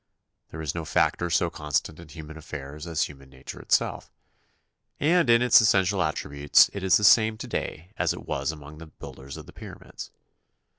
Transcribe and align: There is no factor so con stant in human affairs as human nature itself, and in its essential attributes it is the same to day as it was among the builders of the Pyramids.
There 0.49 0.63
is 0.63 0.73
no 0.73 0.83
factor 0.83 1.29
so 1.29 1.51
con 1.51 1.73
stant 1.73 1.99
in 1.99 2.07
human 2.07 2.35
affairs 2.35 2.87
as 2.87 3.03
human 3.03 3.29
nature 3.29 3.59
itself, 3.59 4.11
and 4.99 5.29
in 5.29 5.43
its 5.43 5.61
essential 5.61 6.01
attributes 6.01 6.71
it 6.73 6.81
is 6.81 6.97
the 6.97 7.03
same 7.03 7.37
to 7.37 7.45
day 7.47 7.93
as 7.97 8.11
it 8.11 8.25
was 8.25 8.51
among 8.51 8.79
the 8.79 8.87
builders 8.87 9.37
of 9.37 9.45
the 9.45 9.53
Pyramids. 9.53 10.09